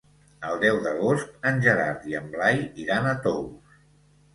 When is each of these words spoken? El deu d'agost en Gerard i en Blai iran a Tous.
El 0.47 0.55
deu 0.63 0.79
d'agost 0.85 1.37
en 1.51 1.63
Gerard 1.67 2.11
i 2.15 2.19
en 2.23 2.35
Blai 2.35 2.67
iran 2.89 3.15
a 3.15 3.17
Tous. 3.31 3.51